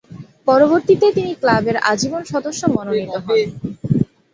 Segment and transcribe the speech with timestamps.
[0.47, 3.39] পরবর্তীতে তিনি ক্লাবের আজীবন সদস্য মনোনীত হন।